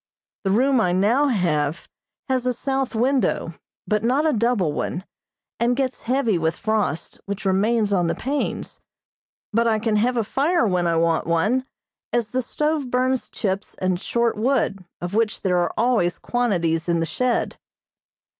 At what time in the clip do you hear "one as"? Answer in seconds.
11.27-12.29